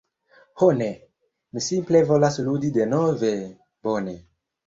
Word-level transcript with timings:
Ho 0.61 0.69
ne, 0.77 0.85
mi 1.57 1.63
simple 1.65 2.01
volas 2.13 2.39
ludi 2.47 2.73
denove. 2.79 3.31
Bone. 3.89 4.19